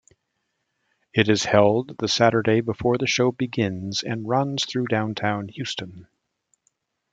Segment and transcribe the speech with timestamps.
[1.13, 6.07] It is held the Saturday before the show begins and runs through downtown Houston.